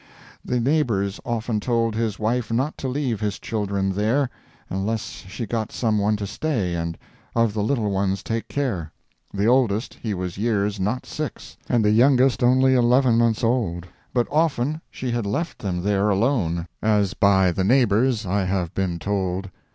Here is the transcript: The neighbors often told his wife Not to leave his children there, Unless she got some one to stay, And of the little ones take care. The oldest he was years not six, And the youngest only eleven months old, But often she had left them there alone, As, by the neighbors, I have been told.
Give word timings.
The 0.43 0.59
neighbors 0.59 1.19
often 1.23 1.59
told 1.59 1.93
his 1.93 2.17
wife 2.17 2.51
Not 2.51 2.75
to 2.79 2.87
leave 2.87 3.19
his 3.19 3.37
children 3.37 3.91
there, 3.91 4.31
Unless 4.67 5.03
she 5.29 5.45
got 5.45 5.71
some 5.71 5.99
one 5.99 6.15
to 6.15 6.25
stay, 6.25 6.73
And 6.73 6.97
of 7.35 7.53
the 7.53 7.61
little 7.61 7.91
ones 7.91 8.23
take 8.23 8.47
care. 8.47 8.91
The 9.31 9.45
oldest 9.45 9.99
he 10.01 10.15
was 10.15 10.39
years 10.39 10.79
not 10.79 11.05
six, 11.05 11.55
And 11.69 11.85
the 11.85 11.91
youngest 11.91 12.41
only 12.41 12.73
eleven 12.73 13.15
months 13.19 13.43
old, 13.43 13.85
But 14.11 14.27
often 14.31 14.81
she 14.89 15.11
had 15.11 15.27
left 15.27 15.59
them 15.59 15.83
there 15.83 16.09
alone, 16.09 16.67
As, 16.81 17.13
by 17.13 17.51
the 17.51 17.63
neighbors, 17.63 18.25
I 18.25 18.45
have 18.45 18.73
been 18.73 18.97
told. 18.97 19.51